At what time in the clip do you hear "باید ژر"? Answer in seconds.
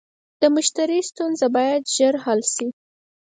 1.55-2.15